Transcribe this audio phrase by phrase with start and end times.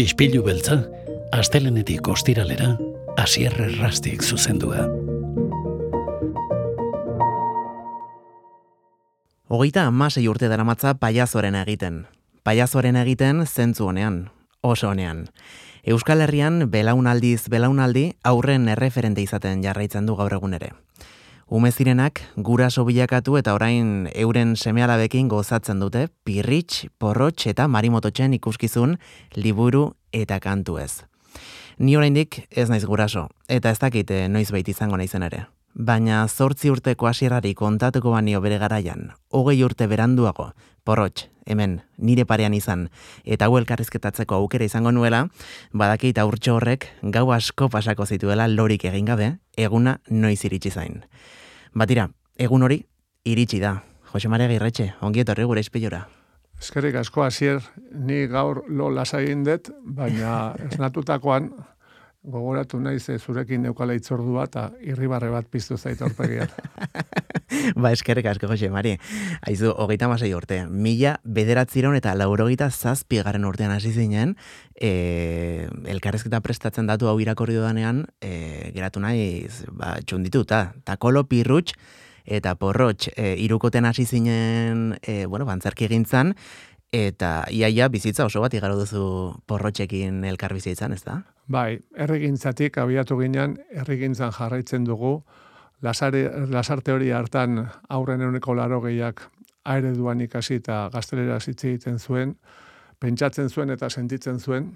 [0.00, 0.78] Ispilu beltza,
[1.32, 2.76] astelenetik ostiralera,
[3.16, 4.86] asierre rastik zuzendua.
[9.52, 12.06] Hogeita amasei urte daramatza paiazoren egiten.
[12.42, 14.30] Paiazoren egiten zentzu honean,
[14.62, 15.26] oso honean.
[15.84, 20.72] Euskal Herrian belaunaldiz belaunaldi aurren erreferente izaten jarraitzen du gaur egun ere.
[21.52, 28.96] Umezirenak guraso bilakatu eta orain euren semealabekin gozatzen dute pirritx, porrotx eta marimototxen ikuskizun
[29.36, 31.04] liburu eta kantu ez.
[31.76, 36.70] Ni oraindik ez naiz guraso, eta ez dakite noiz baita izango naizen ere baina zortzi
[36.70, 40.50] urteko hasierari kontatuko banio bere garaian, hogei urte beranduago,
[40.84, 42.88] porrotx, hemen, nire parean izan,
[43.24, 45.26] eta hau elkarrizketatzeko aukera izango nuela,
[45.72, 51.02] badakit urtxo horrek gau asko pasako zituela lorik egin gabe, eguna noiz iritsi zain.
[51.72, 52.82] Batira, egun hori,
[53.24, 53.78] iritsi da.
[54.12, 56.02] Jose Maria Girretxe, ongi etorri gure izpilora.
[56.60, 57.62] Eskerrik asko hasier
[57.96, 61.48] ni gaur lo lasai indet, baina esnatutakoan
[62.22, 66.52] gogoratu naiz zurekin neukala itzordua eta irribarre bat piztu zait aurpegian.
[67.82, 68.96] ba, eskerrik asko, Jose Mari.
[69.46, 70.62] Aizu, hogeita masai urte.
[70.66, 74.36] Mila bederatziron eta laurogeita zazpi garen urtean hasi zinen,
[74.74, 81.76] e, elkarrezketa prestatzen datu hau irakorri dudanean, e, geratu naiz, ba, txundituta, takolo pirrutx,
[82.24, 86.36] eta porrotx, e, irukoten hasi zinen, e, bueno, bantzarki egintzan,
[86.92, 89.04] eta iaia bizitza oso bat igaro duzu
[89.48, 91.22] porrotxekin elkar bizitzan, ez da?
[91.48, 95.22] Bai, erregintzatik abiatu ginen, erregintzan jarraitzen dugu,
[95.82, 99.22] lasare, lasarte hori hartan aurren euneko laro gehiak
[99.64, 102.36] aereduan ikasi eta gaztelera zitze egiten zuen,
[102.98, 104.72] pentsatzen zuen eta sentitzen zuen,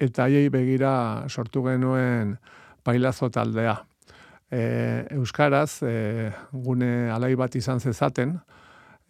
[0.00, 2.36] eta haiei begira sortu genuen
[2.84, 3.76] pailazo taldea.
[4.50, 4.62] E,
[5.16, 8.36] Euskaraz, e, gune alai bat izan zezaten,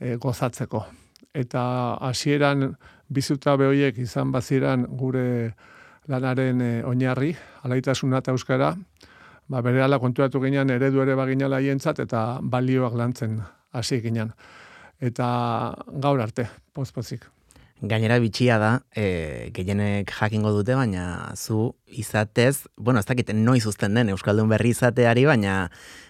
[0.00, 0.84] e, gozatzeko.
[1.34, 1.62] Eta
[2.08, 2.70] hasieran
[3.08, 5.54] bizuta behoiek izan baziran gure
[6.08, 8.74] lanaren e, oinarri, alaitasuna eta euskara,
[9.48, 13.40] ba, bere ala konturatu ginean eredu ere baginala hientzat eta balioak lantzen
[13.72, 14.32] hasi ginen.
[15.00, 15.26] Eta
[16.00, 17.26] gaur arte, pozpozik.
[17.84, 23.98] Gainera bitxia da, e, gehienek jakingo dute, baina zu izatez, bueno, ez dakit noiz uzten
[23.98, 25.56] den Euskaldun berri izateari, baina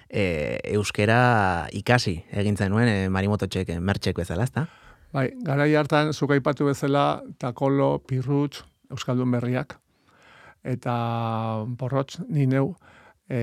[0.06, 4.69] e, euskera ikasi egintzen nuen e, marimototxek mertxek bezala, ezta?
[5.14, 8.62] Bai, garai hartan, zuka ipatu bezala, takolo, pirrutx,
[8.94, 9.78] Euskaldun berriak,
[10.62, 10.94] eta
[11.81, 12.75] porrotz ni neu
[13.28, 13.40] e,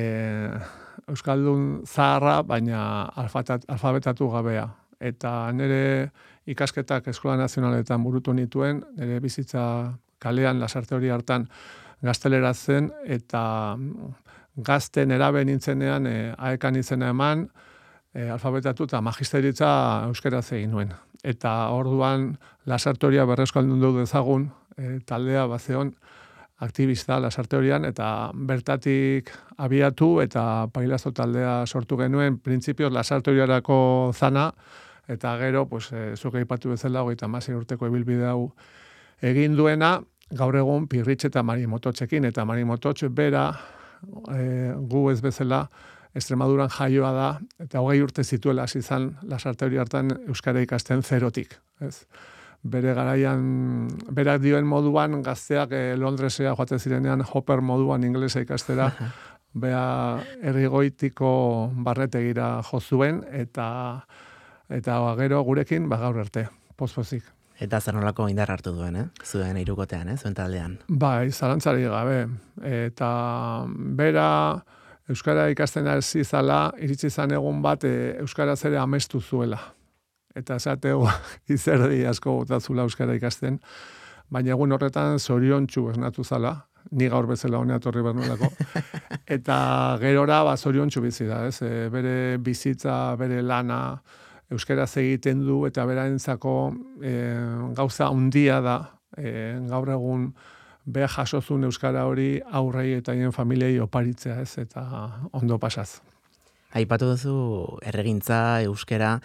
[1.09, 2.81] euskaldun zaharra baina
[3.15, 4.67] alfabetatu gabea
[5.01, 6.11] eta nire
[6.45, 9.63] ikasketak eskola nazionaletan burutu nituen nire bizitza
[10.19, 11.47] kalean lasarte hori hartan
[12.01, 13.43] gaztelera zen eta
[14.57, 17.47] gazten erabe nintzenean e, aekan izena eman
[18.13, 19.69] e, alfabetatu eta magisteritza
[20.07, 20.91] euskera egin nuen.
[21.23, 22.33] Eta orduan
[22.65, 25.93] lasartoria berrezkoaldun du dezagun e, taldea bazeon
[26.61, 33.77] aktivista lasarte horian eta bertatik abiatu eta pailazo taldea sortu genuen printzipioz lasarte horiarako
[34.13, 34.51] zana
[35.07, 38.51] eta gero pues e, zuke aipatu bezala 36 urteko ibilbide hau
[39.21, 39.95] egin duena
[40.31, 43.49] gaur egun pirritxe eta marimototxekin eta marimototxe bera
[44.29, 45.65] e, gu ez bezala
[46.11, 47.27] Extremaduran jaioa da
[47.63, 52.03] eta hogei urte zituela izan lasarte hori hartan euskara ikasten zerotik, ez?
[52.63, 58.91] Bere garaian, berak dioen moduan, gazteak eh, Londresea joate zirenean, hopper moduan inglesa ikastera,
[59.53, 61.31] bea errigoitiko
[61.83, 63.67] barretegira jozuen, eta
[64.71, 67.25] eta gero gurekin, ba gaur arte, pozpozik.
[67.61, 69.07] Eta zer nolako indar hartu duen, eh?
[69.25, 70.17] Zuen irukotean, eh?
[70.17, 70.79] Zuen taldean.
[70.87, 72.23] Bai, zalantzari gabe.
[72.65, 73.09] Eta
[73.67, 74.29] bera,
[75.11, 79.59] Euskara ikasten hasi zala, iritsi zan egun bat, e, Euskara zere amestu zuela
[80.35, 81.05] eta esateo
[81.55, 83.59] izerdi asko botatzula euskara ikasten,
[84.31, 86.55] baina egun horretan zorion txu esnatu zala,
[86.91, 88.49] ni gaur bezala honea torri bernulako,
[89.37, 89.57] eta
[90.01, 91.61] gerora ba, zorion txu bizi da, ez?
[91.61, 93.99] E, bere bizitza, bere lana,
[94.51, 96.55] euskara egiten du, eta bera entzako
[97.03, 97.13] e,
[97.77, 98.79] gauza handia da,
[99.17, 100.31] e, gaur egun
[100.85, 104.57] beha jasozun euskara hori aurrei eta hien familiei oparitzea, ez?
[104.57, 104.83] Eta
[105.37, 106.01] ondo pasaz.
[106.73, 107.35] Aipatu duzu
[107.85, 109.17] erregintza, euskera,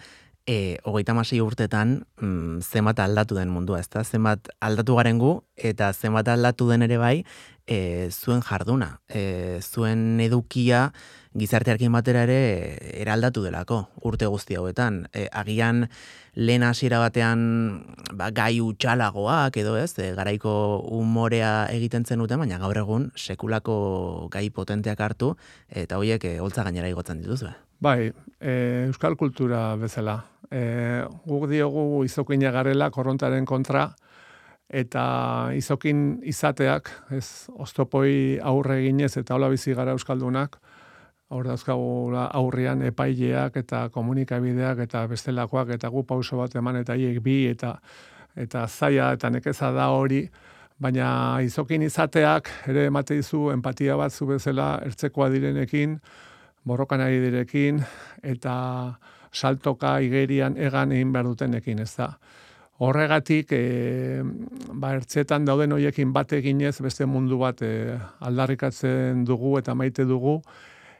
[0.47, 4.03] e, hogeita masei urtetan mm, zenbat aldatu den mundua, ezta?
[4.07, 7.15] Zenbat aldatu garen gu, eta zenbat aldatu den ere bai,
[7.67, 10.87] e, zuen jarduna, e, zuen edukia
[11.37, 12.39] gizartearkin batera ere
[13.03, 15.03] eraldatu delako urte guzti hauetan.
[15.13, 15.85] E, agian
[16.33, 17.43] lehen hasiera batean
[18.15, 23.77] ba, gai utxalagoak edo ez, e, garaiko umorea egiten zen dute, baina gaur egun sekulako
[24.31, 25.35] gai potenteak hartu,
[25.67, 27.51] eta horiek e, holtza gainera igotzen dituzu.
[27.79, 28.53] Bai, e,
[28.87, 30.15] euskal kultura bezala,
[30.49, 33.91] e, guk diogu izokina garela korrontaren kontra,
[34.67, 35.03] eta
[35.53, 40.57] izokin izateak, ez, oztopoi aurre eginez eta hola bizi gara euskaldunak,
[41.29, 47.19] hor dauzkagu aurrian epaileak eta komunikabideak eta bestelakoak eta gu pauso bat eman eta hiek
[47.21, 47.75] bi eta
[48.37, 50.23] eta zaia eta nekeza da hori,
[50.79, 55.99] baina izokin izateak ere emate dizu empatia bat zu bezala ertzekoa direnekin,
[56.67, 57.79] borrokan ari direkin
[58.23, 58.57] eta
[59.31, 62.11] saltoka igerian egan egin behar dutenekin, ez da.
[62.83, 64.21] Horregatik, e,
[64.69, 67.97] ba, ertzetan dauden hoiekin bat eginez beste mundu bat e,
[68.29, 70.37] aldarrikatzen dugu eta maite dugu,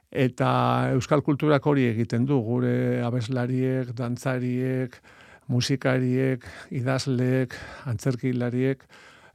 [0.10, 0.50] eta
[0.96, 4.96] euskal kulturak hori egiten du, gure abeslariek, dantzariek,
[5.54, 7.54] musikariek, idazleek,
[7.92, 8.82] antzerkilariek,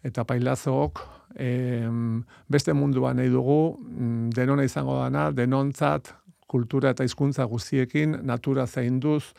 [0.02, 0.98] eta pailazook,
[1.38, 1.86] e,
[2.50, 6.10] beste munduan nahi dugu, mm, denona izango dana, denontzat,
[6.52, 9.32] kultura eta hizkuntza guztiekin, natura zainduz,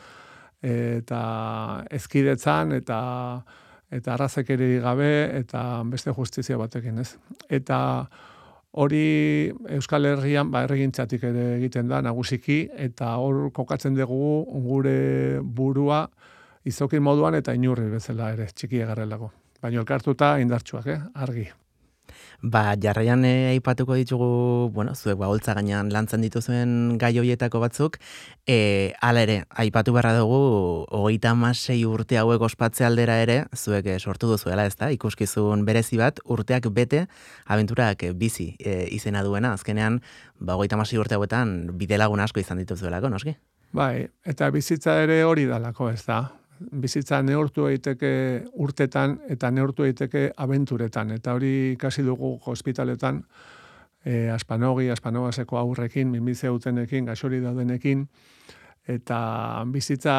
[0.64, 1.22] eta
[1.92, 3.00] ezkidetzan, eta
[3.94, 7.12] eta arrazekeri gabe, eta beste justizia batekin, ez?
[7.54, 7.80] Eta
[8.74, 14.32] Hori Euskal Herrian ba erregintzatik ere egiten da nagusiki eta hor kokatzen dugu
[14.66, 14.96] gure
[15.44, 16.08] burua
[16.66, 19.30] izokin moduan eta inurri bezala ere txiki egarrelako.
[19.62, 21.02] Baina elkartuta indartsuak, eh?
[21.14, 21.46] argi.
[22.44, 27.96] Ba, jarraian eh, aipatuko ditugu, bueno, zuek baholtza gainean lantzen dituzuen gai hoietako batzuk,
[28.44, 30.42] e, ala ere, aipatu beharra dugu,
[30.92, 36.02] hogeita masei urte hauek ospatze aldera ere, zuek eh, sortu duzuela, ez da, ikuskizun berezi
[36.04, 37.06] bat, urteak bete,
[37.48, 40.02] abenturak bizi e, izena duena, azkenean,
[40.36, 43.38] ba, hogeita masei urte hauetan, bidelagun asko izan dituzuelako, noski?
[43.72, 46.26] Bai, eta bizitza ere hori dalako, ez da,
[46.72, 53.24] bizitza neurtu daiteke urtetan eta neurtu daiteke abenturetan eta hori ikasi dugu hospitaletan
[54.06, 58.08] eh Aspanogi, Aspanobaseko aurrekin, minbize utenekin, gaxori daudenekin
[58.88, 60.16] eta bizitza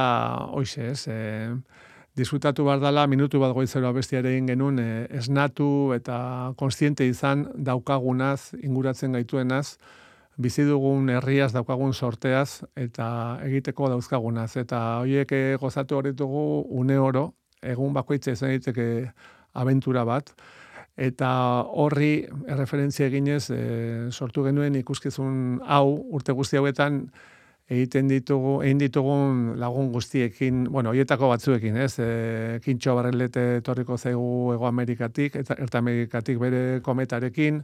[0.52, 1.08] hoize, ez?
[1.08, 1.52] E,
[2.16, 4.88] disfrutatu bardala minutu bat goizero bestiare egin genuen e,
[5.18, 9.76] esnatu eta kontziente izan daukagunaz, inguratzen gaituenaz,
[10.36, 13.06] bizi dugun herriaz daukagun sorteaz eta
[13.44, 14.56] egiteko dauzkagunaz.
[14.56, 17.32] Eta hoiek eh, gozatu horitugu une oro
[17.62, 19.10] egun bakoitza izan daiteke
[19.54, 20.34] abentura bat.
[20.94, 21.28] Eta
[21.74, 23.62] horri erreferentzia eginez e,
[24.14, 27.00] sortu genuen ikuskizun hau urte guzti hauetan
[27.66, 31.96] egiten ditugu egin ditugun lagun guztiekin, bueno, hoietako batzuekin, ez?
[31.98, 37.62] E, Kintxo Barrelete etorriko zaigu Ego Amerikatik eta Erta Amerikatik bere kometarekin,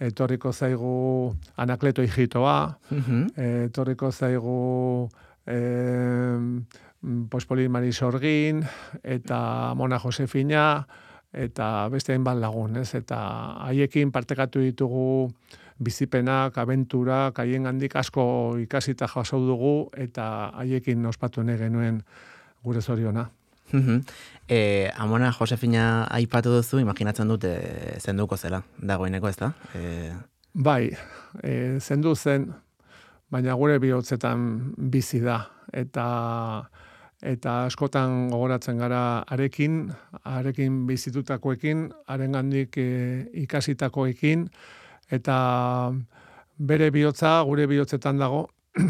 [0.00, 3.26] etorriko zaigu anakleto hijitoa, mm
[3.64, 5.08] etorriko zaigu
[5.46, 5.58] e,
[7.30, 8.64] pospoli marisorgin,
[9.02, 10.86] eta mona Josefina,
[11.32, 12.94] eta beste hainbat lagun, ez?
[12.94, 13.18] Eta
[13.66, 15.30] haiekin partekatu ditugu
[15.78, 22.02] bizipenak, abenturak, haien handik asko ikasita jaso dugu, eta haiekin ospatu genuen
[22.62, 23.28] gure zoriona.
[24.48, 27.54] E, Amona Josefina aipatu duzu, imaginatzen dute
[28.00, 29.52] zenduko zela, dagoeneko ez da?
[29.74, 30.12] E...
[30.54, 30.92] Bai,
[31.42, 32.52] e, zendu zen,
[33.30, 35.40] baina gure bihotzetan bizi da.
[35.72, 36.06] Eta
[37.24, 39.86] eta askotan gogoratzen gara arekin,
[40.28, 42.88] arekin bizitutakoekin, haren gandik e,
[43.46, 44.44] ikasitakoekin,
[45.10, 45.36] eta
[46.58, 48.44] bere bihotza gure bihotzetan dago,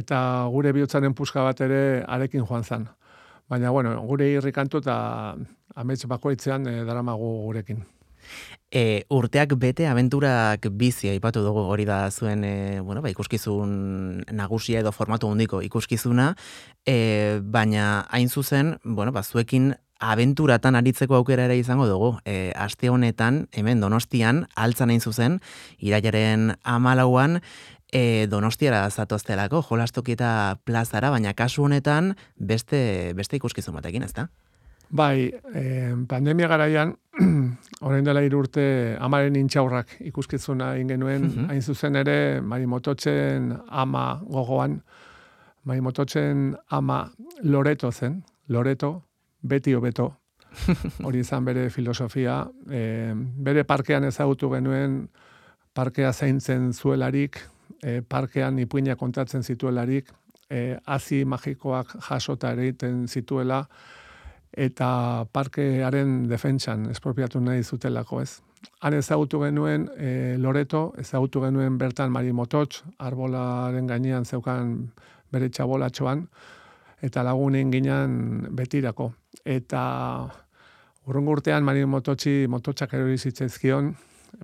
[0.00, 0.20] eta
[0.52, 2.88] gure bihotzaren puska bat ere arekin joan zen.
[3.48, 4.96] Baina, bueno, gure irrikantu eta
[5.74, 7.80] amets bakoitzean e, daramagu gurekin.
[8.68, 14.82] E, urteak bete abenturak bizi aipatu dugu hori da zuen e, bueno, ba, ikuskizun nagusia
[14.82, 16.34] edo formatu handiko ikuskizuna,
[16.84, 22.12] e, baina hain zuzen, bueno, ba, zuekin abenturatan aritzeko aukera ere izango dugu.
[22.28, 25.40] E, aste honetan, hemen donostian, altzan hain zuzen,
[25.80, 27.40] irailaren amalauan,
[27.92, 34.28] e, donostiara zatoztelako, jolastoki eta plazara, baina kasu honetan beste, beste ikuskizun batekin, ezta?
[34.90, 35.62] Bai, e,
[36.08, 36.94] pandemia garaian,
[37.86, 44.80] orain dela irurte, amaren intxaurrak ikuskizuna ingenuen, mm hain zuzen ere, mari mototzen ama gogoan,
[45.64, 47.02] mari mototzen ama
[47.42, 49.02] loreto zen, loreto,
[49.42, 50.08] beti hobeto,
[51.04, 52.40] hori izan bere filosofia,
[52.70, 55.02] e, bere parkean ezagutu genuen,
[55.76, 57.38] parkea zaintzen zuelarik,
[57.82, 60.10] e, parkean ipuina kontatzen zituelarik,
[60.50, 63.64] e, azi magikoak jasota egiten zituela,
[64.52, 68.40] eta parkearen defentsan espropiatu nahi zutelako ez.
[68.82, 74.74] Han ezagutu genuen e, Loreto, ezagutu genuen bertan Mari Mototx, arbolaren gainean zeukan
[75.32, 76.24] bere txabolatxoan,
[77.02, 79.12] eta lagunen ginen betirako.
[79.44, 79.82] Eta
[81.06, 83.92] urrungo urtean Mari Mototxi mototxak erori zitzaizkion,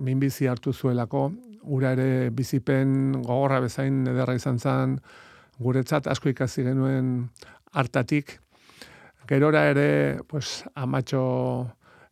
[0.01, 1.29] minbizi hartu zuelako,
[1.65, 4.99] gura ere bizipen gogorra bezain ederra izan zen,
[5.59, 7.29] guretzat asko ikasi genuen
[7.73, 8.37] hartatik.
[9.27, 11.23] Gerora ere, pues, amatxo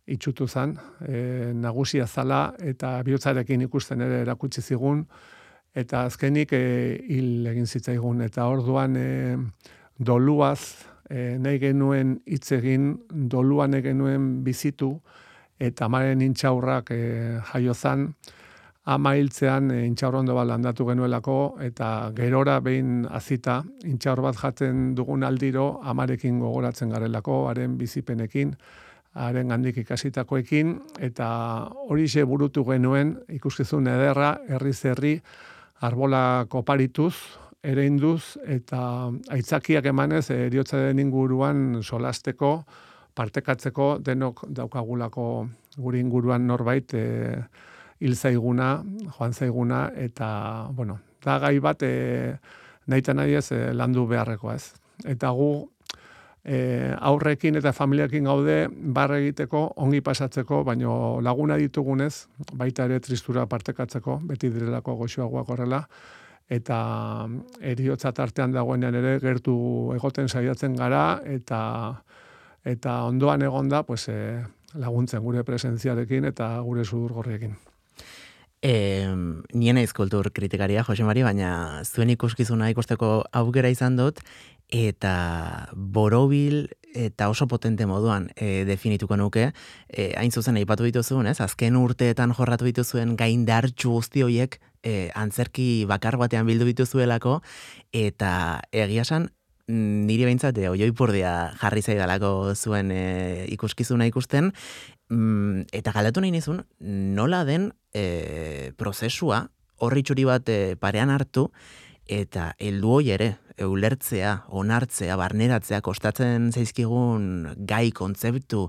[0.10, 0.74] itxutu zan,
[1.08, 5.06] e, nagusia zala eta bihotzarekin ikusten ere erakutsi zigun,
[5.74, 6.64] eta azkenik e,
[7.08, 9.38] hil egin zitzaigun, eta orduan e,
[10.00, 10.60] doluaz
[11.10, 14.98] e, nahi genuen hitz egin, doluan nahi genuen bizitu,
[15.60, 17.04] eta amaren intxaurrak e,
[17.54, 18.10] jaio zan,
[18.86, 24.92] ama hiltzean e, intxaur ondo bat landatu genuelako, eta gerora behin azita, intxaur bat jaten
[24.96, 28.54] dugun aldiro, amarekin gogoratzen garelako, haren bizipenekin,
[29.14, 31.28] haren handik ikasitakoekin, eta
[31.88, 35.22] hori burutu genuen, ikuskizun ederra, herri zerri,
[35.82, 37.16] arbola koparituz,
[37.64, 42.66] ere induz, eta aitzakiak emanez, eriotza den inguruan solasteko,
[43.16, 45.48] partekatzeko, denok daukagulako
[45.78, 47.38] guri inguruan norbait, e,
[48.04, 48.84] hil zaiguna,
[49.18, 52.36] joan zaiguna, eta, bueno, da gai bat, e,
[52.92, 54.74] nahi nahi ez, e, landu beharrekoa ez.
[55.08, 55.52] Eta gu,
[56.44, 56.58] e,
[57.00, 64.20] aurrekin eta familiakin gaude barre egiteko, ongi pasatzeko, baino laguna ditugunez, baita ere tristura partekatzeko,
[64.28, 65.84] beti direlako goxoagoak horrela,
[66.52, 66.78] eta
[67.62, 69.56] eriotza tartean dagoenean ere gertu
[69.96, 71.62] egoten saiatzen gara, eta
[72.64, 74.44] eta ondoan egonda pues, e,
[74.80, 77.56] laguntzen gure presentziarekin eta gure sudur gorriekin.
[78.64, 79.12] E,
[79.52, 84.22] nien aiz kultur kritikaria, Jose Mari, baina zuen ikuskizuna ikusteko aukera izan dut,
[84.74, 89.50] eta borobil eta oso potente moduan e, definituko nuke,
[89.90, 91.40] e, hain zuzen aipatu dituzuen, ez?
[91.42, 97.42] Azken urteetan jorratu dituzuen gaindartxu guzti horiek e, antzerki bakar batean bildu dituzuelako,
[97.92, 99.32] eta egiasan
[99.68, 104.52] niri behintzat, e, oioi jarri zaidalako zuen e, ikuskizuna ikusten,
[105.10, 109.48] mm, eta galatu nahi nizun, nola den e, prozesua
[109.84, 111.50] horri txuri bat e, parean hartu,
[112.08, 113.30] eta heldu hoi ere,
[113.64, 118.68] ulertzea, onartzea, barneratzea, kostatzen zaizkigun gai kontzeptu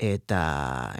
[0.00, 0.42] eta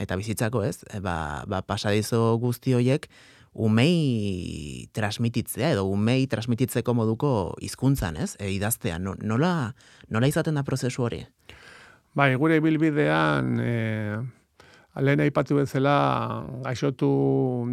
[0.01, 0.83] eta bizitzako, ez?
[0.93, 3.09] E, ba, ba pasadizo guzti hoiek
[3.51, 7.31] umei transmititzea edo umei transmititzeko moduko
[7.65, 8.35] hizkuntzan, ez?
[8.39, 9.55] E, idaztea, nola,
[10.09, 11.25] nola izaten da prozesu hori?
[12.15, 13.73] Bai, gure bilbidean e,
[14.99, 17.11] lehen aipatu bezala gaixotu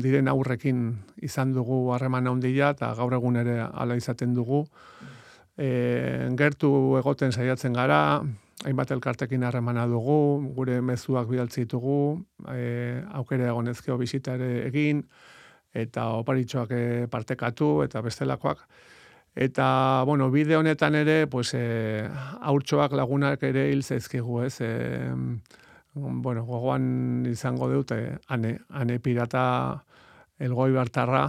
[0.04, 0.92] diren aurrekin
[1.26, 4.66] izan dugu harreman handia eta gaur egun ere hala izaten dugu.
[5.58, 6.70] E, gertu
[7.00, 8.22] egoten saiatzen gara,
[8.66, 12.22] hainbat elkartekin harremana dugu, gure mezuak bidaltzi ditugu,
[12.54, 15.02] e, aukere egonezkeo bisita ere egin,
[15.74, 18.62] eta oparitxoak e, partekatu eta bestelakoak.
[19.38, 22.08] Eta, bueno, bide honetan ere, pues, e,
[22.42, 24.62] lagunak ere hil zaizkigu, ez?
[24.62, 25.20] E,
[25.98, 27.92] bueno, gogoan izango dut,
[28.28, 29.44] ane, ane pirata
[30.40, 31.28] elgoi bartarra,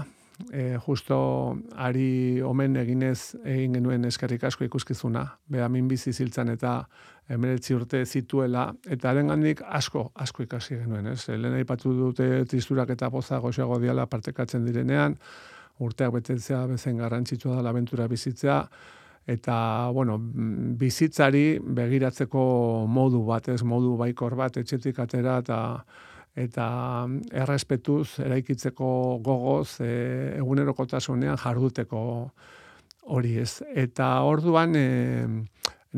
[0.53, 6.81] e, justo ari omen eginez egin genuen eskerrik asko ikuskizuna, beha min bizi ziltzan eta
[7.29, 11.29] emeretzi urte zituela, eta haren asko, asko ikasi genuen, ez?
[11.29, 15.19] Lehen aipatu dute tristurak eta poza goxeago diala partekatzen direnean,
[15.79, 18.69] urteak betetzea bezen garrantzitsua da abentura bizitzea,
[19.29, 20.17] eta bueno,
[20.81, 22.43] bizitzari begiratzeko
[22.89, 25.59] modu bat, ez modu baikor bat etxetik atera eta
[26.39, 26.67] eta
[27.35, 28.89] errespetuz eraikitzeko
[29.27, 29.91] gogoz e,
[30.39, 32.01] egunerokotasunean jarduteko
[33.11, 33.61] hori ez.
[33.75, 34.87] Eta orduan e,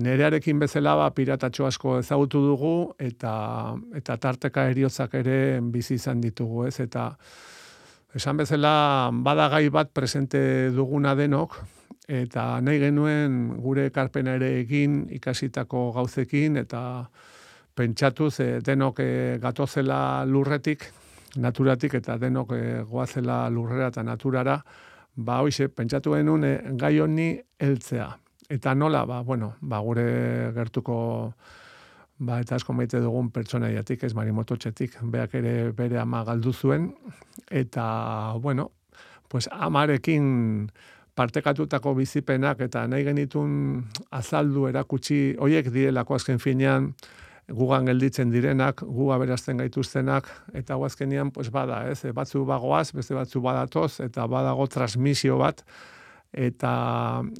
[0.00, 3.32] nerearekin bezala ba, piratatxo asko ezagutu dugu eta
[4.00, 6.78] eta tarteka eriotzak ere bizi izan ditugu ez.
[6.80, 7.10] Eta
[8.16, 8.72] esan bezala
[9.12, 10.40] badagai bat presente
[10.74, 11.60] duguna denok,
[12.10, 16.80] eta nahi genuen gure ekarpena ere egin ikasitako gauzekin eta
[17.78, 20.88] pentsatu ze denok e, gatozela lurretik,
[21.36, 24.58] naturatik eta denok e, goazela lurrera eta naturara,
[25.14, 28.10] ba hoize pentsatu genuen e, gai honi heltzea.
[28.50, 30.96] Eta nola, ba, bueno, ba, gure gertuko
[32.18, 36.90] ba, eta asko maite dugun pertsonaiatik, ez marimoto txetik, beak ere bere ama galdu zuen,
[37.46, 38.72] eta, bueno,
[39.30, 40.72] pues amarekin
[41.20, 43.56] partekatutako bizipenak eta nahi genitun
[44.16, 46.94] azaldu erakutsi hoiek direlako azken finean
[47.50, 53.42] gugan gelditzen direnak, gu aberazten gaituztenak, eta guazkenian, pues bada, ez, batzu bagoaz, beste batzu
[53.42, 55.64] badatoz, eta badago transmisio bat,
[56.30, 56.72] eta,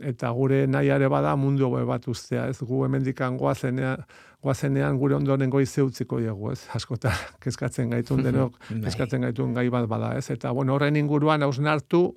[0.02, 4.02] eta gure nahiare bada mundu gobe bat ustea, ez, gu hemendikan guazenean,
[4.42, 8.82] guazenean gure ondoren goi zeutziko diegu, ez, askota, kezkatzen gaitun denok, bai.
[8.88, 12.08] kezkatzen gaitun gai bat bada, ez, eta, bueno, horren inguruan hausnartu,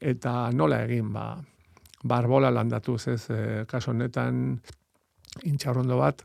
[0.00, 1.36] eta nola egin ba
[2.04, 4.60] barbola landatu ez e, kaso honetan
[5.44, 6.22] intxarrondo bat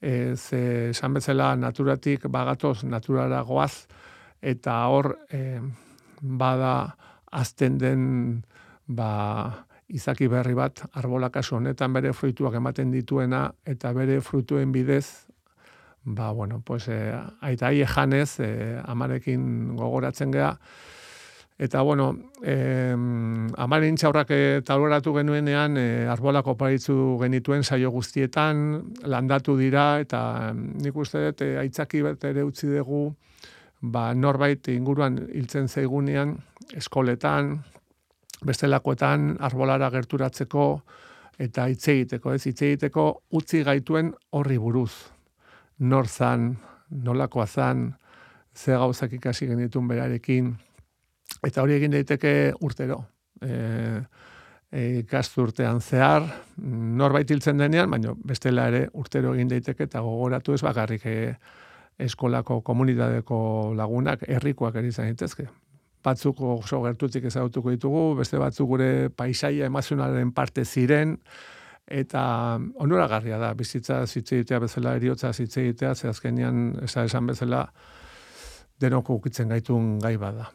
[0.00, 3.86] e, ze esan bezala naturatik bagatoz naturara goaz
[4.40, 5.60] eta hor e,
[6.20, 6.96] bada
[7.30, 8.44] azten den
[8.86, 15.26] ba izaki berri bat arbola kaso honetan bere fruituak ematen dituena eta bere frutuen bidez
[16.04, 20.58] ba, bueno, pues, e, aita janez, e, amarekin gogoratzen gea,
[21.56, 22.96] Eta, bueno, eh,
[23.56, 24.32] amaren txaurrak
[24.66, 31.52] taloratu genuenean, e, arbolako paritzu genituen saio guztietan, landatu dira, eta nik uste dut, e,
[31.62, 33.04] aitzaki bat ere utzi dugu,
[33.80, 36.34] ba, norbait inguruan hiltzen zaigunean,
[36.74, 37.54] eskoletan,
[38.42, 40.68] bestelakoetan, arbolara gerturatzeko,
[41.38, 44.92] eta hitz egiteko, ez hitz egiteko utzi gaituen horri buruz.
[45.78, 46.56] Nor zan,
[46.90, 47.92] nolakoa zan,
[48.54, 50.54] ze gauzak ikasi genitun berarekin,
[51.42, 53.00] Eta hori egin daiteke urtero.
[53.42, 54.00] E,
[54.74, 55.02] e,
[55.38, 56.26] urtean zehar,
[56.56, 61.34] norbait hiltzen denean, baina bestela ere urtero egin daiteke eta gogoratu ez bakarrik e,
[61.98, 65.48] eskolako komunidadeko lagunak herrikoak ere izan daitezke.
[66.04, 71.16] Batzuk oso gertutik ezagutuko ditugu, beste batzuk gure paisaia emazionaren parte ziren,
[71.86, 77.66] eta onuragarria da, bizitza zitzeitea bezala, eriotza zitzeitea, ze azkenian esan bezala
[78.80, 80.50] denok ukitzen gaitun gai bada.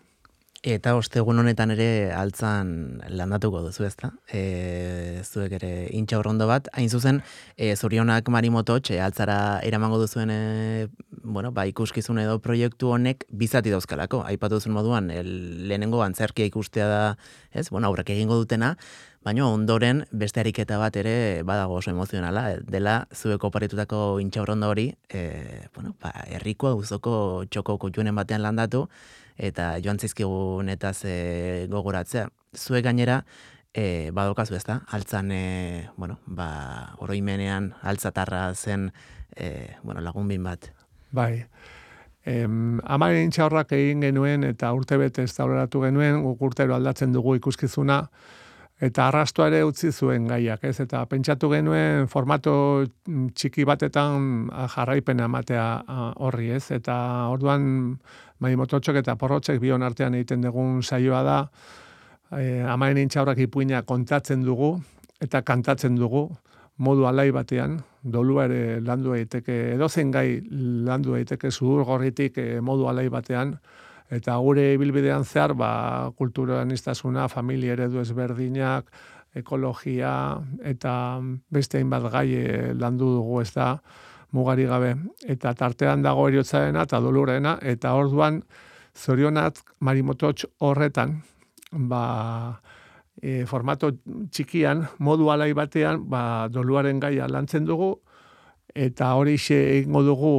[0.59, 4.09] Eta ostegun honetan ere altzan landatuko duzu ezta?
[4.27, 7.21] E, zuek ere intxa horrondo bat, hain zuzen,
[7.55, 10.87] e, zorionak marimototx, e, altzara eramango duzuen e,
[11.23, 14.25] bueno, ba, ikuskizun edo proiektu honek bizati dauzkalako.
[14.27, 15.29] Aipatu duzun moduan, el,
[15.69, 16.99] lehenengo antzerkia ikustea da,
[17.53, 18.73] ez, bueno, aurrak egingo dutena,
[19.23, 21.15] baina ondoren beste ariketa bat ere
[21.47, 28.15] badago oso emozionala, dela zueko paritutako intxa hori, e, bueno, ba, errikoa uzoko txoko kutxunen
[28.15, 28.89] batean landatu,
[29.39, 32.27] eta joan zizkigun eta ze gogoratzea.
[32.55, 33.24] Zue gainera,
[33.74, 38.91] e, badokazu ez da, altzan, e, bueno, ba, oroimenean, altzatarra zen,
[39.36, 40.72] e, bueno, lagun bin bat.
[41.12, 41.46] Bai,
[42.25, 48.10] em, amaren txaurrak egin genuen eta urte bete ez genuen, guk urtero aldatzen dugu ikuskizuna,
[48.79, 50.79] eta arrastoa ere utzi zuen gaiak, ez?
[50.79, 52.53] Eta pentsatu genuen formato
[53.05, 55.65] txiki batetan jarraipena ematea
[56.24, 56.69] horri, ez?
[56.75, 56.95] Eta
[57.33, 57.98] orduan
[58.39, 61.39] bai mototxok eta porrotzek bion artean egiten dugun saioa da,
[62.31, 64.77] e, amaen intxaurrak ipuina kontatzen dugu
[65.20, 66.29] eta kantatzen dugu
[66.79, 70.39] modu alai batean, dolua ere landu daiteke edozen gai
[70.87, 73.57] landu daiteke zuhur gorritik e, modu alai batean,
[74.09, 78.89] eta gure ibilbidean zehar, ba, kulturan iztasuna, familia eredu ezberdinak,
[79.37, 80.13] ekologia,
[80.65, 80.93] eta
[81.53, 83.75] beste hainbat gai e, landu dugu ez da,
[84.31, 84.95] mugari gabe.
[85.25, 88.41] Eta tartean dago eriotzarena eta dolurena, eta orduan
[88.98, 91.19] zorionat marimototx horretan,
[91.72, 92.03] ba,
[93.22, 93.91] e, formato
[94.33, 97.93] txikian, modu alai batean, ba, doluaren gaia lantzen dugu,
[98.75, 100.33] eta hori xe egingo dugu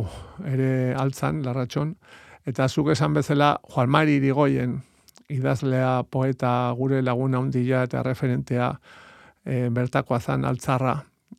[0.46, 1.94] ere altzan, larratxon,
[2.46, 4.80] eta zuk esan bezala, Juan Mari irigoien,
[5.30, 8.72] idazlea, poeta, gure laguna hundila eta referentea,
[9.44, 10.96] e, bertakoa zan altzarra,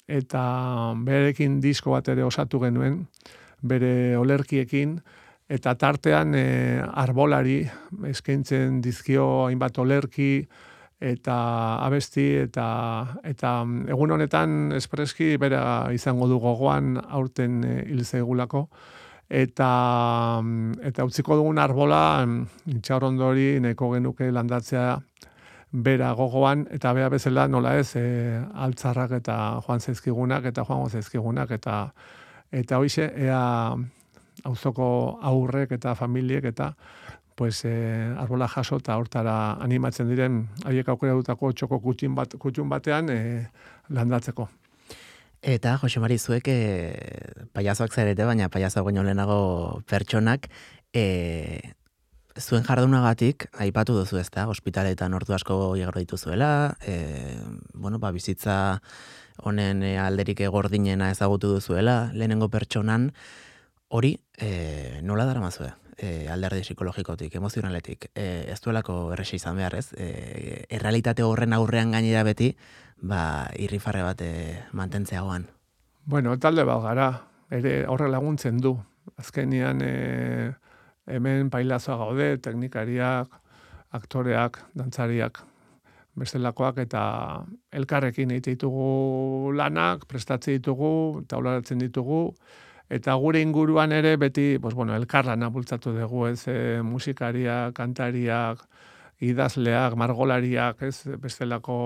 [0.08, 0.44] eta
[1.06, 3.06] berekin disko bat ere osatu genuen,
[3.62, 5.00] bere olerkiekin,
[5.52, 6.46] eta tartean e,
[6.80, 7.62] arbolari
[8.08, 10.48] eskaintzen dizkio hainbat olerki,
[11.02, 11.36] eta
[11.82, 12.66] abesti, eta,
[13.26, 13.56] eta
[13.90, 18.68] egun honetan espreski bera izango du gogoan aurten e, hilzegulako,
[19.32, 20.44] eta
[20.84, 22.26] eta utziko dugun arbola
[22.68, 25.00] itxarondori neko genuke landatzea
[25.72, 28.04] bera gogoan, eta bea bezala nola ez, e,
[28.66, 31.94] altzarrak eta joan zezkigunak, eta joan zezkigunak, eta
[32.52, 33.72] eta hoize, ea
[34.44, 36.74] auzoko aurrek eta familiek, eta
[37.36, 37.72] pues, e,
[38.20, 43.22] arbola jaso eta hortara animatzen diren, haiek aukera dutako txoko kutxin bat, kutxun batean e,
[43.90, 44.50] landatzeko.
[45.42, 46.58] Eta, Jose Mari, zuek e,
[47.56, 50.46] paiazoak zarete, baina paiazoak baino lehenago pertsonak,
[50.94, 51.74] e,
[52.38, 57.42] zuen jardunagatik, aipatu duzu ez da, ospitaletan ordu asko igarro dituzuela, e,
[57.74, 58.84] bueno, ba, bizitza
[59.42, 63.10] honen alderik egordinena ezagutu duzuela, lehenengo pertsonan,
[63.90, 65.74] hori e, nola dara mazue?
[66.02, 69.92] E, alderdi psikologikotik, emozionaletik, e, ez duelako erresi izan behar, ez?
[69.94, 72.48] E, errealitate horren aurrean gainera beti,
[73.06, 73.22] ba,
[73.62, 74.32] irrifarre bat e,
[74.74, 75.46] mantentzeagoan.
[76.10, 77.12] Bueno, talde bat gara,
[77.54, 78.74] ere horre laguntzen du.
[79.22, 80.50] Azkenian, e,
[81.06, 83.30] hemen pailazoa gaude, teknikariak,
[83.94, 85.44] aktoreak, dantzariak,
[86.18, 87.04] bestelakoak eta
[87.72, 92.24] elkarrekin egite ditugu lanak, prestatze ditugu, taularatzen ditugu,
[92.92, 98.66] eta gure inguruan ere beti, pues bueno, elkarlana bultzatu dugu, ez, e, musikariak, kantariak,
[99.24, 101.78] idazleak, margolariak, ez, bestelako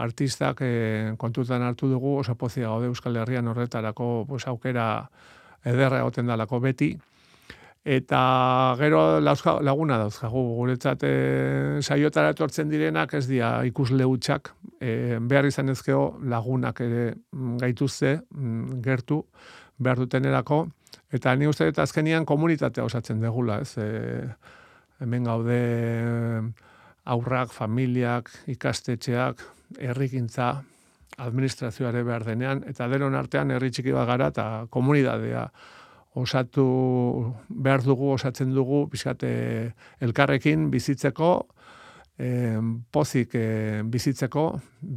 [0.00, 0.72] artistak e,
[1.20, 5.10] kontutan hartu dugu, oso pozia gaude Euskal Herrian horretarako pues, aukera
[5.64, 6.94] ederra egoten dalako beti,
[7.80, 11.12] Eta gero lauzka, laguna dauzkagu, guretzat e,
[11.80, 18.18] saiotara etortzen direnak ez dira ikusle hutsak, e, behar izan ezkeo lagunak ere mm, gaituzte,
[18.36, 19.22] mm, gertu,
[19.80, 20.66] behar dutenerako,
[21.10, 23.74] Eta ni uste dut azkenian komunitatea osatzen degula, ez?
[23.82, 24.28] E,
[25.02, 25.60] hemen gaude
[27.10, 29.42] aurrak, familiak, ikastetxeak,
[29.90, 30.52] herrikintza,
[31.20, 35.48] administrazioare behar denean, eta denon artean herri txiki bat gara eta komunidadea
[36.20, 36.66] osatu
[37.48, 39.32] behar dugu, osatzen dugu, bizkate
[40.06, 41.32] elkarrekin bizitzeko,
[42.18, 42.30] e,
[42.94, 43.48] pozik e,
[43.82, 44.46] bizitzeko,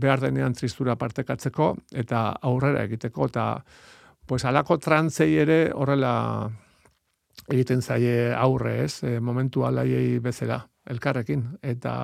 [0.06, 1.74] behar denean tristura partekatzeko,
[2.06, 3.48] eta aurrera egiteko, eta
[4.26, 6.52] pues, alako trantzei ere horrela
[7.50, 11.96] egiten zaie aurre, ez, e, momentu alaiei bezala, elkarrekin, eta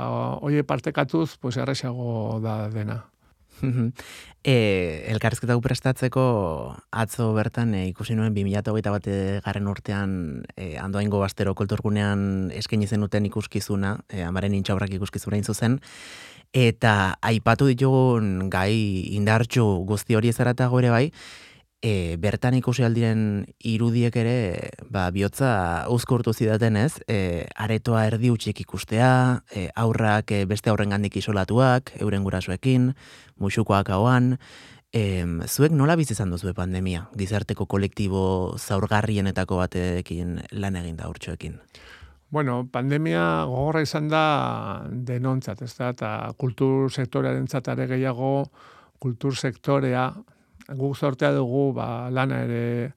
[0.41, 3.05] hoie partekatuz, pues, erresago da dena.
[4.39, 6.21] E, elkarrizketa prestatzeko
[6.95, 9.09] atzo bertan e, ikusi nuen 2008 bat
[9.43, 10.13] garren urtean
[10.55, 15.79] e, andoaingo bastero kulturgunean eskaini zenuten ikuskizuna, e, amaren intxaurrak ikuskizuna zuzen,
[16.55, 21.11] eta aipatu ditugun gai indartxu guzti hori ezaratago ere bai,
[21.81, 28.61] e, bertan ikusi aldiren irudiek ere, ba, bihotza uzkurtu zidaten ez, e, aretoa erdi utxik
[28.65, 32.91] ikustea, e, aurrak e, beste aurren gandik isolatuak, euren gurasoekin,
[33.39, 34.35] musukoak hauan,
[34.91, 41.59] e, zuek nola bizizan duzu pandemia, gizarteko kolektibo zaurgarrienetako batekin lan egin da urtsuekin?
[42.29, 48.51] Bueno, pandemia gogorra izan da denontzat, ez da, eta kultur sektorearen zatare gehiago,
[49.01, 50.11] kultur sektorea,
[50.77, 52.93] guk sortea dugu ba, lana ere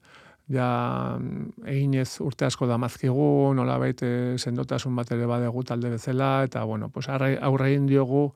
[0.51, 1.17] ja
[1.65, 6.89] eginez urte asko da mazkigu, nola baite sendotasun bat ere badegu talde bezala, eta bueno,
[6.89, 8.33] pues aurre diogu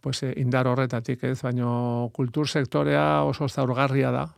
[0.00, 4.28] pues, eh, indar horretatik ez, baino kultur sektorea oso zaurgarria da,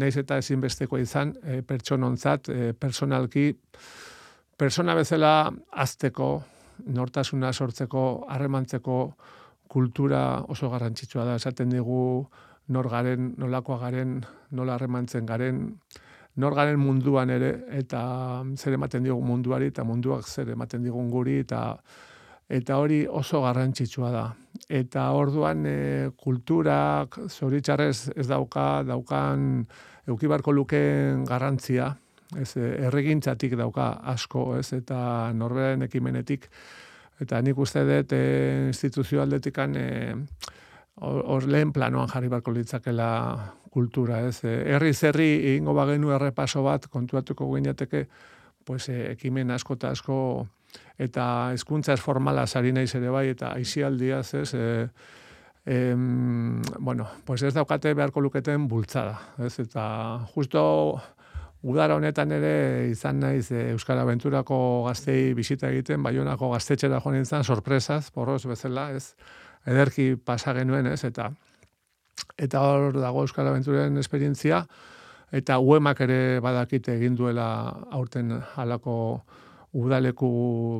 [0.00, 3.50] naiz eta ezinbesteko izan, e, pertsonontzat, e, personalki,
[4.56, 6.30] persona bezala azteko,
[6.96, 8.96] nortasuna sortzeko, harremantzeko
[9.68, 12.00] kultura oso garrantzitsua da, esaten digu,
[12.70, 14.20] nor garen, nolakoa garen,
[14.54, 15.64] nola harremantzen garen,
[16.40, 18.02] nor garen munduan ere, eta
[18.56, 21.64] zer ematen digun munduari, eta munduak zer ematen digun guri, eta
[22.50, 24.24] eta hori oso garrantzitsua da.
[24.66, 25.74] Eta orduan e,
[26.18, 29.62] kulturak zoritxarrez ez dauka, daukan
[30.10, 31.92] eukibarko lukeen garrantzia,
[32.34, 36.48] ez, e, erregintzatik dauka asko, ez, eta norberen ekimenetik,
[37.22, 38.24] eta nik uste dut e,
[38.72, 39.86] instituzio aldetikan e,
[40.96, 43.10] hor lehen planoan jarri barko litzakela
[43.70, 44.42] kultura, ez?
[44.44, 48.06] E, herri zerri egingo bagenu errepaso bat kontuatuko guinateke,
[48.66, 50.18] pues e, ekimen asko eta asko
[51.00, 51.24] eta
[51.54, 54.50] hezkuntza ez formala sari naiz ere bai eta aisialdiaz, ez?
[54.54, 54.66] E,
[55.66, 59.58] em, bueno, pues ez daukate beharko luketen bultzada, ez?
[59.62, 61.00] Eta justo
[61.62, 67.44] udara honetan ere izan naiz e, Euskal Aventurako gaztei bisita egiten, baionako gaztetxera joan nintzen
[67.44, 69.14] sorpresaz, porroz bezala, ez?
[69.66, 71.04] Ederki pasa genuen, ez?
[71.04, 71.30] Eta
[72.40, 74.64] eta hor dago Euskal Aventuren esperientzia
[75.32, 77.46] eta uemak ere badakite egin duela
[77.90, 78.96] aurten halako
[79.72, 80.30] udaleku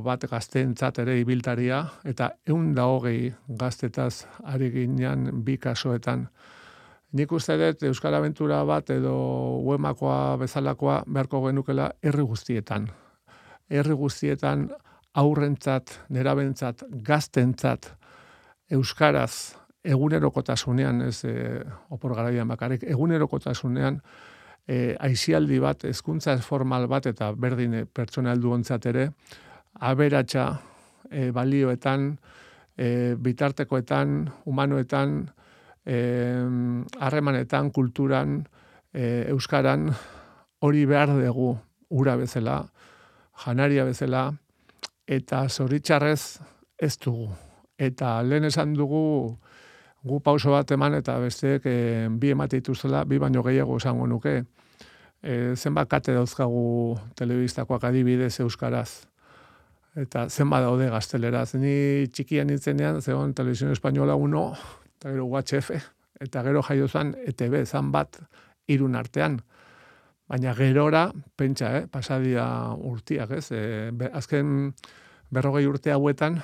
[0.05, 6.27] bat gaztentzat ere ibiltaria eta ehun da hogei gaztetaz ari ginean bi kasoetan.
[7.13, 9.15] Nik uste dut Euskal Aventura bat edo
[9.67, 12.89] uemakoa bezalakoa beharko genukela herri guztietan.
[13.71, 14.69] Herri guztietan
[15.15, 17.91] aurrentzat, nerabentzat, gaztentzat,
[18.71, 21.35] euskaraz egunerokotasunean, ez e,
[21.91, 24.01] opor garaian bakarrik, egunerokotasunean
[24.69, 28.55] e, aizialdi bat, hezkuntza formal bat eta berdin pertsona heldu
[28.93, 29.11] ere,
[29.81, 30.61] aberatsa
[31.11, 32.19] e, balioetan,
[32.77, 35.31] e, bitartekoetan, humanoetan,
[35.87, 35.99] e,
[37.01, 38.47] harremanetan, kulturan,
[38.93, 39.91] e, euskaran,
[40.61, 41.57] hori behar dugu
[41.89, 42.65] ura bezala,
[43.45, 44.33] janaria bezala,
[45.07, 46.41] eta zoritxarrez
[46.79, 47.50] ez dugu
[47.81, 49.39] eta lehen esan dugu
[50.05, 51.77] gu pauso bat eman eta besteek e,
[52.11, 54.41] bi emate dituzela, bi baino gehiago esango nuke.
[55.21, 59.05] E, zenbat kate dauzkagu telebiztakoak adibidez euskaraz.
[60.01, 61.53] Eta zenbat daude gazteleraz.
[61.61, 64.55] Ni txikian nintzenean, zegoen televizio espainola uno,
[64.97, 65.71] eta gero UHF,
[66.21, 68.21] eta gero jaio zen ETB, zan bat,
[68.73, 69.41] irun artean.
[70.31, 73.51] Baina gerora, pentsa, eh, pasadia urtiak, ez?
[73.53, 73.63] E,
[74.15, 74.73] azken
[75.35, 76.39] berrogei urte hauetan,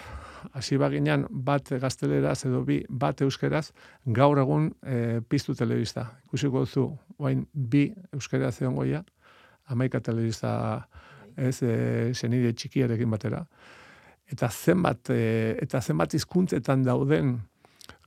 [0.53, 3.71] hasi baginan bat gazteleraz edo bi bat euskeraz,
[4.07, 6.07] gaur egun e, piztu telebista.
[6.27, 6.87] Ikusiko duzu,
[7.19, 9.03] oain bi euskeraz egon goia,
[9.73, 10.53] amaika telebista
[11.37, 11.75] ez e,
[12.15, 13.43] senide txikiarekin batera.
[14.27, 17.37] Eta zenbat, e, eta zenbat hizkuntzetan dauden,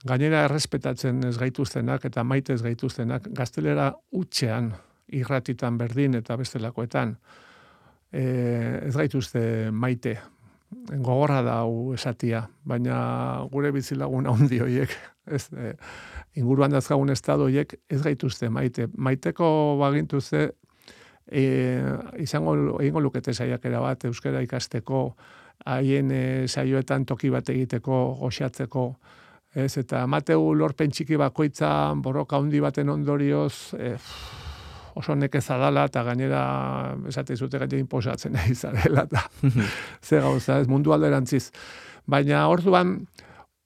[0.04, 4.72] gainera errespetatzen ez gaituztenak eta maite ez gaituztenak, gaztelera utxean,
[5.16, 7.16] irratitan berdin eta bestelakoetan,
[8.12, 8.22] e,
[8.86, 10.18] ez gaituzte maite,
[10.70, 14.94] gogorra da hau esatia, baina gure bizilagun handi horiek,
[15.26, 15.74] ez, e,
[16.38, 18.86] inguruan dazkagun estado horiek, ez gaituzte maite.
[18.96, 20.44] Maiteko bagintuzte
[21.26, 21.44] e,
[22.22, 25.04] izango egingo lukete saiakera bat euskara ikasteko,
[25.66, 28.86] haien e, saioetan toki bat egiteko, goxatzeko,
[29.54, 33.96] ez, eta Mateu lorpen txiki bakoitza borroka handi baten ondorioz, e,
[35.00, 36.42] oso nekeza dala, eta gainera,
[37.08, 39.24] esate zute gaine inposatzen nahi zarela, eta
[40.06, 41.48] ze gauza, ez mundu alderantziz.
[42.10, 42.98] Baina orduan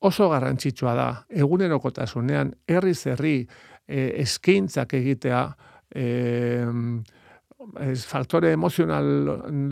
[0.04, 1.08] oso garrantzitsua da,
[1.44, 3.36] egunerokotasunean, herri zerri,
[3.88, 5.44] e, eskaintzak egitea,
[5.94, 6.06] e,
[8.06, 9.06] faktore emozional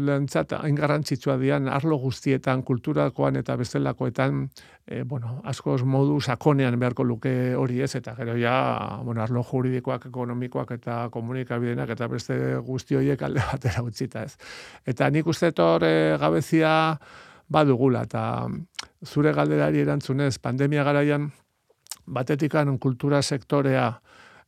[0.06, 4.42] lentzat hain garrantzitsua dian arlo guztietan, kulturakoan eta bestelakoetan,
[4.86, 10.06] e, bueno, askoz modu sakonean beharko luke hori ez, eta gero ja, bueno, arlo juridikoak,
[10.10, 14.36] ekonomikoak eta komunikabidenak eta beste guzti horiek alde batera utzita ez.
[14.86, 16.96] Eta nik uste torre gabezia
[17.52, 18.48] badugula, eta
[19.04, 21.30] zure galderari erantzunez, pandemia garaian,
[22.06, 23.92] batetikan kultura sektorea,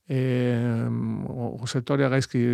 [0.09, 0.89] e,
[1.67, 2.45] sektorea gaizki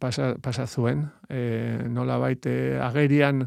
[0.00, 3.46] pasa, pasa zuen, e, nola baite agerian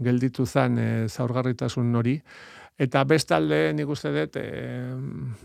[0.00, 2.18] gelditu zen e, zaurgarritasun nori,
[2.80, 4.46] eta bestalde nik uste dut e,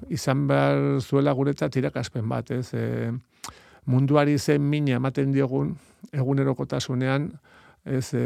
[0.09, 3.11] izan behar zuela guretzat irakaspen bat, ez, e,
[3.85, 5.75] munduari zen mina ematen diogun
[6.11, 7.29] egunerokotasunean,
[7.85, 8.25] ez, e,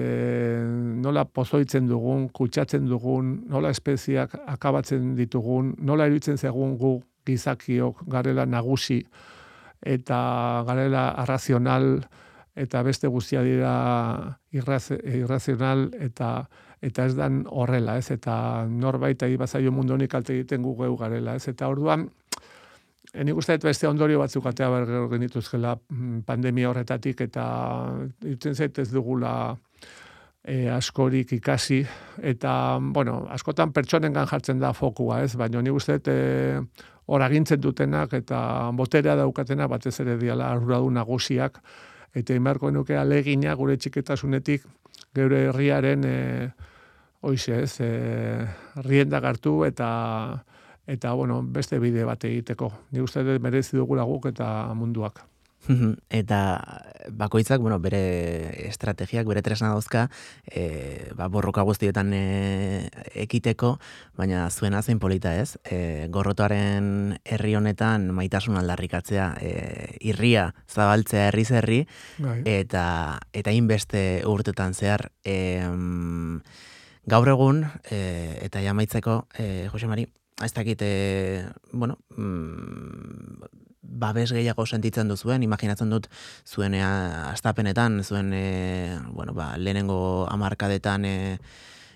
[1.03, 8.45] nola pozoitzen dugun, kutsatzen dugun, nola espeziak akabatzen ditugun, nola iruditzen zegoen gu gizakiok garela
[8.45, 9.03] nagusi
[9.81, 10.19] eta
[10.67, 12.01] garela arrazional
[12.59, 16.49] eta beste guztia dira irrazional eta
[16.81, 18.07] eta ez dan horrela, ez?
[18.11, 21.47] Eta norbait ari bazaio mundu honik kalte egiten gu geu garela, ez?
[21.51, 22.07] Eta orduan
[23.09, 27.45] Eni gustat beste ondorio batzuk atea ber genituzkela mm, pandemia horretatik eta
[28.29, 29.31] itzen zait ez dugula
[30.43, 31.83] e, askorik ikasi
[32.21, 35.35] eta bueno, askotan pertsonengan jartzen da fokua, ez?
[35.35, 36.59] Baina ni gustat e,
[37.09, 41.59] hor agintzen dutenak eta boterea daukatena batez ere diala arduradun nagusiak
[42.15, 44.65] eta inbarko nuke alegina gure txiketasunetik
[45.15, 46.17] geure herriaren e,
[47.21, 47.89] hoize ez e,
[48.85, 49.89] rienda hartu eta
[50.89, 52.71] eta bueno, beste bide bat egiteko.
[52.91, 55.21] Ni uste dut merezi dugula guk eta munduak.
[56.21, 56.39] eta
[57.09, 60.07] bakoitzak, bueno, bere estrategiak, bere tresna dauzka,
[60.45, 62.89] e, ba, borroka guztietan e,
[63.25, 63.77] ekiteko,
[64.17, 69.53] baina zuena zein polita ez, e, gorrotoaren herri honetan maitasun aldarrikatzea, e,
[70.11, 71.81] irria zabaltzea herri zerri,
[72.19, 72.41] bai.
[72.45, 75.65] eta eta inbeste urtetan zehar, e,
[77.09, 80.05] gaur egun, e, eta jamaitzeko, e, Jose Mari,
[80.43, 83.58] ez dakit, e, bueno, mm,
[83.89, 86.07] babes gehiago sentitzen duzuen, imaginatzen dut
[86.47, 91.17] zuen e, astapenetan, zuen e, bueno, ba, lehenengo amarkadetan e,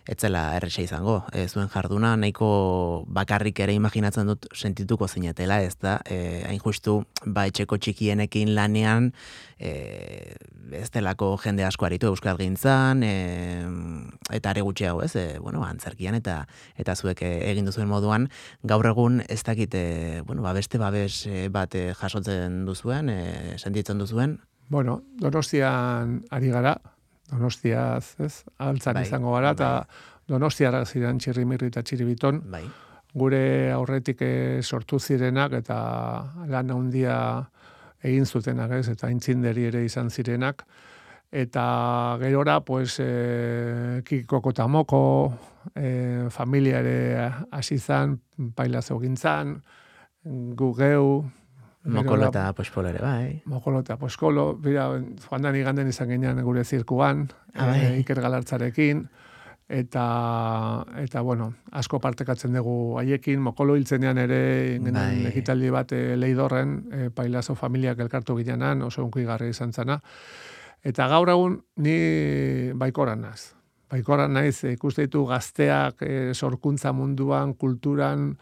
[0.10, 1.22] etzela erresa izango.
[1.32, 6.00] E, zuen jarduna nahiko bakarrik ere imaginatzen dut sentituko zinetela, ez da?
[6.06, 9.12] E, hain justu, ba, etxeko txikienekin lanean,
[9.58, 10.36] e,
[10.76, 13.14] ez delako jende asko aritu euskal gintzan, e,
[14.36, 15.16] eta are gutxiago, ez?
[15.16, 16.42] E, bueno, antzerkian eta
[16.80, 18.28] eta zuek egin duzuen moduan,
[18.64, 24.42] gaur egun ez dakite, bueno, ba, beste babes bat jasotzen duzuen, e, sentitzen duzuen?
[24.74, 26.78] Bueno, donostian ari gara,
[27.34, 28.34] Donostiaz, ez?
[28.62, 30.02] Altzan bai, izango gara, eta bai.
[30.34, 32.40] Donostiara ziren txirrimirri eta txiribiton.
[32.54, 32.64] Bai.
[33.14, 33.44] Gure
[33.74, 35.78] aurretik eh, sortu zirenak eta
[36.50, 37.18] lan handia
[38.04, 38.88] egin zutenak, ez?
[38.94, 40.66] Eta intzinderi ere izan zirenak.
[41.34, 41.64] Eta
[42.22, 45.00] gerora, pues, e, kikoko eta moko,
[45.74, 48.20] e, familia ere hasi zan,
[48.54, 49.56] pailazo gintzan,
[50.60, 51.24] gugeu,
[51.84, 53.42] Mokolo eta poskolo ere, bai.
[53.52, 54.88] Mokolo eta poskolo, bera,
[55.26, 57.80] joan da niganden izan ginean gure zirkuan, ah, bai.
[57.84, 59.04] e, Iker Galartzarekin,
[59.68, 60.06] eta,
[61.04, 64.40] eta, bueno, asko partekatzen dugu haiekin, mokolo hiltzenean ere,
[64.80, 65.26] bai.
[65.34, 70.00] egitaldi bat e, leidorren, e, pailazo familiak elkartu ginean, oso unki garri izan zana.
[70.84, 73.54] Eta gaur egun, ni baikoran naz.
[73.92, 78.38] Baikoran naiz, ikuste ditu gazteak, e, sorkuntza munduan, kulturan,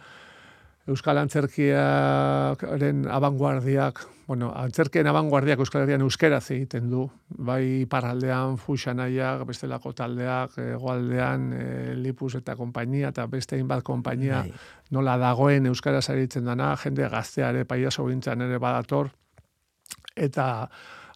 [0.90, 7.04] Euskal Antzerkiaren abanguardiak, bueno, Antzerkien abanguardiak Euskal Herrian euskeraz egiten du,
[7.38, 11.66] bai paraldean fuxanaiak, bestelako taldeak, egoaldean, e,
[12.02, 14.58] Lipus eta konpainia, eta beste inbat konpainia, bai.
[14.98, 19.14] nola dagoen euskaraz aritzen dana, jende gazteare, paiaso gintzen ere badator,
[20.16, 20.48] eta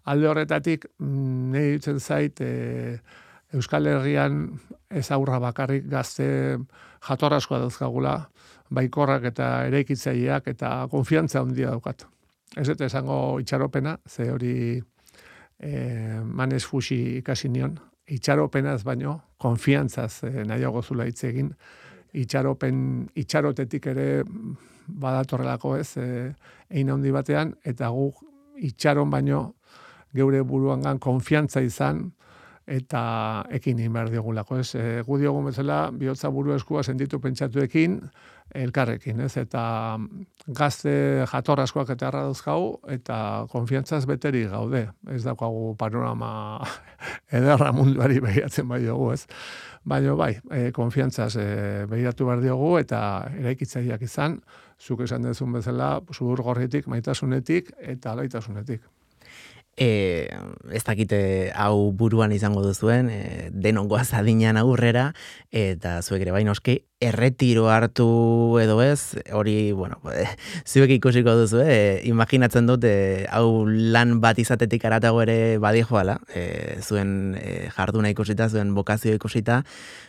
[0.05, 2.99] alde horretatik, mm, nahi ditzen zait, e,
[3.55, 6.25] Euskal Herrian ez aurra bakarrik gazte
[7.07, 8.17] jatorraskoa dauzkagula,
[8.73, 12.05] baikorrak eta eraikitzaileak eta konfiantza handia daukat.
[12.57, 14.55] Ez eta esango itxaropena, ze hori
[15.59, 15.71] e,
[16.23, 17.75] manez fusi ikasi nion,
[18.07, 21.51] itxaropena ez baino, konfiantzaz e, nahiago zula hitz egin,
[22.15, 24.07] itxaropen, itxarotetik ere
[24.87, 26.31] badatorrelako ez, e,
[26.69, 28.11] egin handi batean, eta gu
[28.55, 29.55] itxaron baino
[30.15, 32.05] geure buruangan konfiantza izan,
[32.65, 34.73] eta ekin behar diogulako, ez?
[34.75, 37.99] E, gu diogun bezala, bihotza buru eskua sentitu pentsatuekin,
[38.55, 39.35] elkarrekin, ez?
[39.37, 39.97] Eta
[40.47, 44.87] gazte jator askoak eta erra dauzkau, eta konfiantzaz beteri gaude.
[45.13, 46.31] Ez daukagu panorama
[47.39, 49.25] ederra munduari behiatzen bai dugu, ez?
[49.85, 51.47] Baina bai, e, konfiantzaz e,
[51.89, 52.99] behiratu behar diogu, eta
[53.37, 54.39] eraikitzaileak izan,
[54.81, 58.81] zuk esan dezun bezala, zudur gorritik, maitasunetik, eta alaitasunetik
[59.77, 60.29] e,
[60.71, 65.09] ez dakite hau buruan izango duzuen, e, denongoa zadinan aurrera,
[65.51, 70.25] eta zuek ere bain oski, erretiro hartu edo ez, hori, bueno, e,
[70.71, 76.21] zuek ikusiko duzu, e, imaginatzen dut, e, hau lan bat izatetik aratago ere badi joala,
[76.33, 79.63] e, zuen e, jarduna ikusita, zuen bokazio ikusita,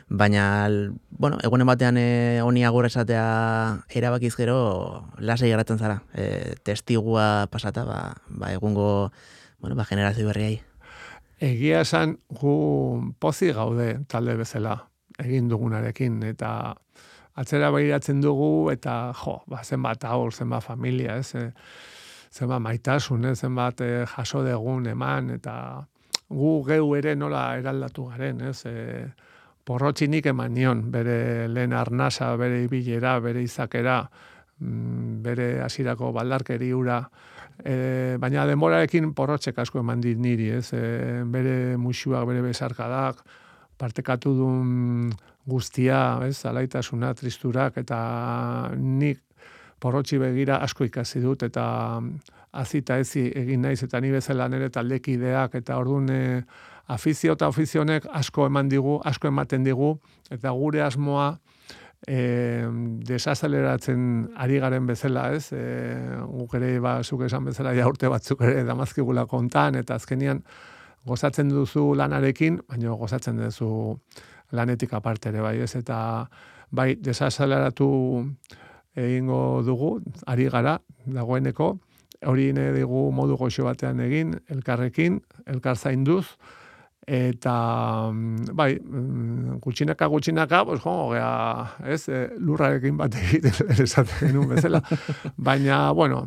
[0.09, 0.69] baina,
[1.11, 7.83] bueno, egunen batean e, honi agur esatea erabakiz gero, lasai geratzen zara, e, testigua pasata,
[7.85, 8.01] ba,
[8.31, 9.11] ba egungo,
[9.59, 10.61] bueno, ba, generazio berriai.
[11.41, 14.77] Egia esan, gu pozi gaude talde bezala
[15.21, 16.51] egin dugunarekin, eta
[17.37, 21.51] atzera behiratzen dugu, eta jo, ba, zenbat aur, zenbat familia, ez, e,
[22.33, 25.57] zenbat maitasun, ez, zenbat e, jaso degun eman, eta
[26.33, 29.05] gu geu ere nola eraldatu garen, ez, e,
[29.67, 33.99] porrotxinik eman nion, bere lehen arnasa, bere ibilera, bere izakera,
[34.61, 37.03] mm, bere hasirako baldarkeri ura,
[37.65, 40.71] E, baina denborarekin porrotxek asko eman dit niri, ez?
[40.77, 43.23] E, bere musuak, bere besarkadak,
[43.79, 45.13] partekatu duen
[45.47, 46.45] guztia, ez?
[46.49, 47.99] Alaitasuna, tristurak, eta
[48.77, 49.23] nik
[49.81, 51.67] porrotxi begira asko ikasi dut, eta
[52.57, 56.23] azita ezi egin naiz, eta ni bezala nire taldekideak, eta orduan e,
[56.93, 59.97] afizio eta ofizionek asko eman digu, asko ematen digu,
[60.31, 61.37] eta gure asmoa,
[62.07, 62.67] e,
[63.07, 65.51] desazeleratzen ari garen bezala, ez?
[65.53, 65.63] E,
[66.31, 70.43] guk ere, ba, zuk esan bezala, ja urte batzuk ere damazkigula kontan, eta azkenian
[71.07, 73.71] gozatzen duzu lanarekin, baina gozatzen duzu
[74.55, 75.75] lanetik aparte ere, bai, ez?
[75.79, 75.99] Eta,
[76.71, 77.89] bai, desazeleratu
[78.97, 81.75] egingo dugu, ari gara, dagoeneko,
[82.27, 86.25] hori ne dugu modu goxo batean egin, elkarrekin, elkar zainduz,
[87.07, 91.31] eta mm, bai, mm, gutxinaka gutxinaka, pues jo, gea,
[91.87, 94.83] ez, e, lurrarekin bat egiten esaten genuen bezala.
[95.37, 96.25] Baina, bueno,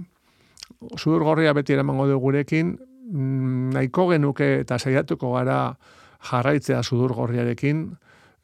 [0.97, 2.77] zudur gorria beti eramango du gurekin,
[3.11, 5.75] mm, nahiko genuke eta saiatuko gara
[6.31, 7.89] jarraitzea sudur gorriarekin,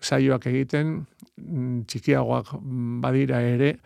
[0.04, 1.06] saioak egiten,
[1.88, 2.52] txikiagoak
[3.04, 3.78] badira ere,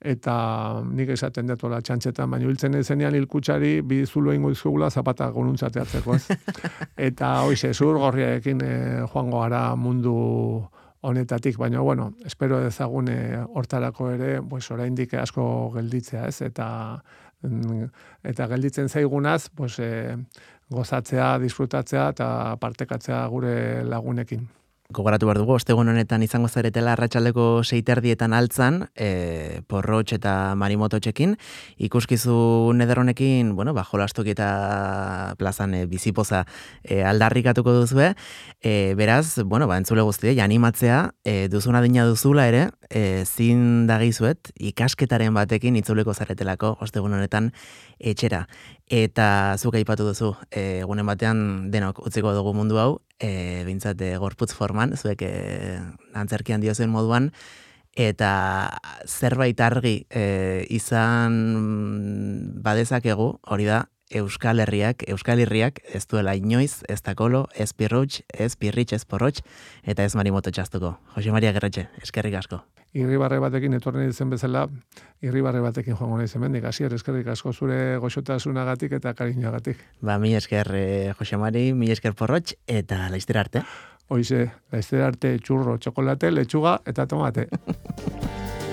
[0.00, 6.16] eta nik esaten dut la txantxetan, baina hiltzen ezenean hilkutsari bizulo ingo izkugula zapata gonuntzateatzeko,
[6.16, 6.26] ez?
[7.08, 8.74] eta hoize, zur gorriarekin e,
[9.12, 10.16] joango gara mundu
[11.06, 16.42] honetatik, baina bueno, espero dezagune hortarako ere, pues oraindik asko gelditzea, ez?
[16.42, 16.68] Eta
[17.42, 17.88] mm,
[18.32, 20.16] eta gelditzen zaigunaz, pues e,
[20.70, 22.28] gozatzea, disfrutatzea eta
[22.60, 23.56] partekatzea gure
[23.86, 24.48] lagunekin
[24.90, 31.34] gogoratu behar dugu, ostegun honetan izango zaretela arratsaldeko seiterdietan altzan, e, porrotx eta marimoto txekin,
[31.88, 36.44] ikuskizu nederonekin, bueno, ba, jolastoki eta plazan e, bizipoza
[36.84, 38.12] e, aldarrikatuko duzue,
[38.62, 44.52] e, beraz, bueno, ba, entzule guzti, animatzea, e, duzuna dina duzula ere, e, zin dagizuet,
[44.54, 47.50] ikasketaren batekin itzuleko zaretelako, ostegun honetan,
[47.98, 48.46] etxera.
[48.86, 54.52] Eta zuk aipatu duzu, egunen batean denok utziko dugu mundu hau, e, bintzat e, gorputz
[54.54, 55.32] forman, zuek e,
[56.14, 57.30] antzerkian diozen moduan,
[57.96, 58.30] eta
[59.08, 61.36] zerbait argi e, izan
[62.64, 68.54] badezakegu, hori da, Euskal Herriak, Euskal Herriak, ez duela inoiz, ez takolo, ez pirrutx, ez
[68.56, 69.42] pirritx, ez porrotx,
[69.82, 70.96] eta ez marimoto txastuko.
[71.16, 72.62] Jose Maria Gerretxe, eskerrik asko
[72.96, 74.64] irribarre batekin etorri ditzen bezala,
[75.24, 76.64] irribarre batekin joango nahi zemendik.
[76.64, 79.82] Asi, eskerrik asko zure goxotasunagatik eta kariñoagatik.
[80.00, 83.64] Ba, mi esker eh, Jose Mari, mi esker porrotx, eta laizter arte.
[84.08, 87.48] Hoize, laizter arte txurro, txokolate, lechuga eta tomate.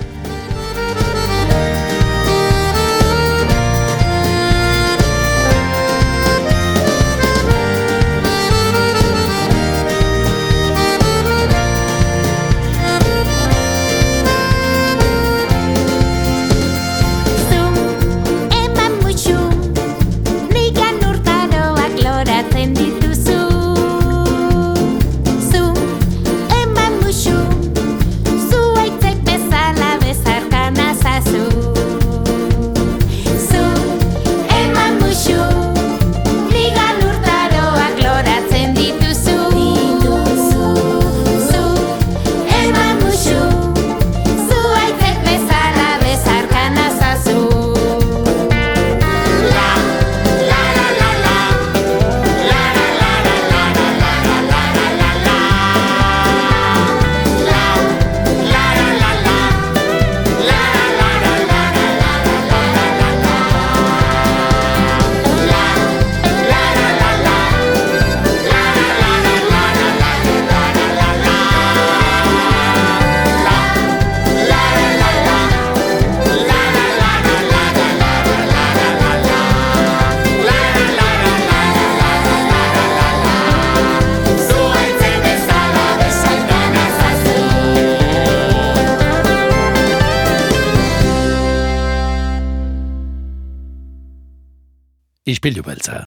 [95.44, 96.00] ispilu beltza.